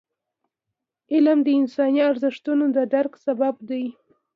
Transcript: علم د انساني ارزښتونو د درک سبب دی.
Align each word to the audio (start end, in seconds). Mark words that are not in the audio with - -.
علم 1.13 1.39
د 1.43 1.47
انساني 1.59 2.01
ارزښتونو 2.11 2.65
د 2.75 2.77
درک 2.93 3.13
سبب 3.25 3.55
دی. 3.69 3.85